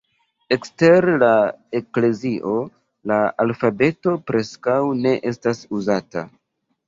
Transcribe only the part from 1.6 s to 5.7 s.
eklezio la alfabeto preskaŭ ne estas